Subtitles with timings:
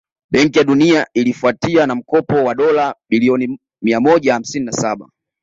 [0.31, 5.09] Benki ya Dunia ilifuatia na mkopo wa dola milioni miamoja hamsini na Saba